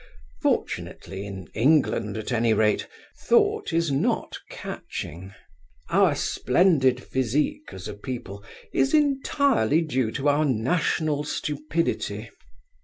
Fortunately, 0.41 1.27
in 1.27 1.45
England 1.53 2.17
at 2.17 2.31
any 2.31 2.55
rate, 2.55 2.87
thought 3.19 3.71
is 3.71 3.91
not 3.91 4.39
catching. 4.49 5.31
Our 5.91 6.15
splendid 6.15 7.03
physique 7.03 7.69
as 7.71 7.87
a 7.87 7.93
people 7.93 8.43
is 8.73 8.95
entirely 8.95 9.81
due 9.83 10.09
to 10.13 10.27
our 10.27 10.43
national 10.43 11.23
stupidity. 11.23 12.31